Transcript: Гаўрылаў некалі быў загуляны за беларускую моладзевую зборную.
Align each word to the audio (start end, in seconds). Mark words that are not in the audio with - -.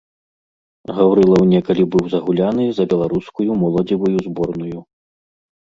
Гаўрылаў 0.99 1.43
некалі 1.53 1.83
быў 1.97 2.03
загуляны 2.15 2.63
за 2.79 2.83
беларускую 2.95 3.51
моладзевую 3.67 4.17
зборную. 4.31 4.79